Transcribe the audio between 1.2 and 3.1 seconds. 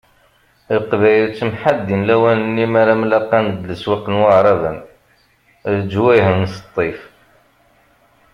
ttemḥaddin lawan-nni m'ara